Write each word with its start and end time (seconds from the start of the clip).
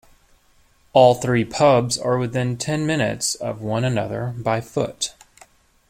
All 0.93 1.13
three 1.13 1.45
pubs 1.45 1.95
are 1.95 2.17
within 2.17 2.57
ten 2.57 2.87
minutes 2.87 3.35
of 3.35 3.61
one 3.61 3.83
another 3.83 4.33
by 4.35 4.59
foot. 4.59 5.13